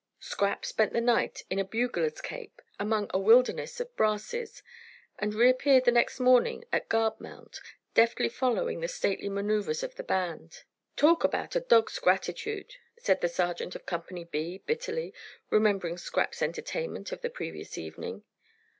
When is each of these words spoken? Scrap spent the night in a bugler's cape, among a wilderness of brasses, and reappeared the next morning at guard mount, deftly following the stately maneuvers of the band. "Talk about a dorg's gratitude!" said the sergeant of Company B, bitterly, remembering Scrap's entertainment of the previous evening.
Scrap 0.19 0.65
spent 0.65 0.93
the 0.93 0.99
night 0.99 1.43
in 1.47 1.59
a 1.59 1.63
bugler's 1.63 2.21
cape, 2.21 2.59
among 2.79 3.11
a 3.13 3.19
wilderness 3.19 3.79
of 3.79 3.95
brasses, 3.95 4.63
and 5.19 5.35
reappeared 5.35 5.85
the 5.85 5.91
next 5.91 6.19
morning 6.19 6.63
at 6.73 6.89
guard 6.89 7.19
mount, 7.21 7.59
deftly 7.93 8.27
following 8.27 8.79
the 8.79 8.87
stately 8.87 9.29
maneuvers 9.29 9.83
of 9.83 9.93
the 9.97 10.03
band. 10.03 10.63
"Talk 10.95 11.23
about 11.23 11.55
a 11.55 11.59
dorg's 11.61 11.99
gratitude!" 11.99 12.73
said 12.97 13.21
the 13.21 13.29
sergeant 13.29 13.75
of 13.75 13.85
Company 13.85 14.23
B, 14.23 14.63
bitterly, 14.65 15.13
remembering 15.51 15.99
Scrap's 15.99 16.41
entertainment 16.41 17.11
of 17.11 17.21
the 17.21 17.29
previous 17.29 17.77
evening. 17.77 18.23